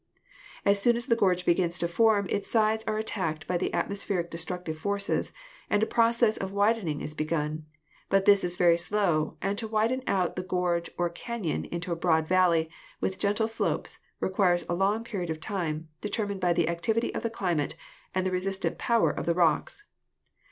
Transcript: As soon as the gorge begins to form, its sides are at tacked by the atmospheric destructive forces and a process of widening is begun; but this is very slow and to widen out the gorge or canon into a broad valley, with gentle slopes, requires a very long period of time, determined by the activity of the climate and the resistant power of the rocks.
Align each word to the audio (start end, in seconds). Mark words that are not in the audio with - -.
As 0.65 0.81
soon 0.81 0.95
as 0.95 1.05
the 1.05 1.15
gorge 1.15 1.45
begins 1.45 1.77
to 1.77 1.87
form, 1.87 2.25
its 2.31 2.49
sides 2.49 2.83
are 2.85 2.97
at 2.97 3.05
tacked 3.05 3.45
by 3.45 3.55
the 3.55 3.71
atmospheric 3.71 4.31
destructive 4.31 4.79
forces 4.79 5.31
and 5.69 5.83
a 5.83 5.85
process 5.85 6.37
of 6.37 6.51
widening 6.51 7.01
is 7.01 7.13
begun; 7.13 7.67
but 8.09 8.25
this 8.25 8.43
is 8.43 8.55
very 8.57 8.79
slow 8.79 9.37
and 9.43 9.59
to 9.59 9.67
widen 9.67 10.01
out 10.07 10.35
the 10.35 10.41
gorge 10.41 10.89
or 10.97 11.11
canon 11.11 11.65
into 11.65 11.91
a 11.91 11.95
broad 11.95 12.27
valley, 12.27 12.67
with 12.99 13.19
gentle 13.19 13.47
slopes, 13.47 13.99
requires 14.19 14.63
a 14.63 14.65
very 14.69 14.79
long 14.79 15.03
period 15.03 15.29
of 15.29 15.39
time, 15.39 15.87
determined 16.01 16.41
by 16.41 16.51
the 16.51 16.67
activity 16.67 17.13
of 17.13 17.21
the 17.21 17.29
climate 17.29 17.75
and 18.15 18.25
the 18.25 18.31
resistant 18.31 18.79
power 18.79 19.11
of 19.11 19.27
the 19.27 19.35
rocks. 19.35 19.83